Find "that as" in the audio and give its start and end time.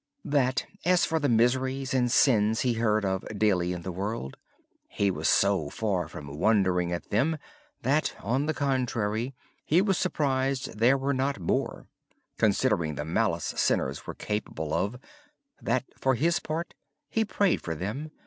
0.31-1.05